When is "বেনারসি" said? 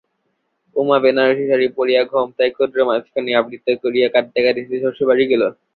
1.03-1.43